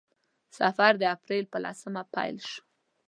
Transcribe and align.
سفر 0.57 0.91
د 0.97 1.03
اپریل 1.15 1.45
په 1.53 1.57
لسمه 1.63 2.03
پیل 2.13 2.35
شو. 2.49 2.59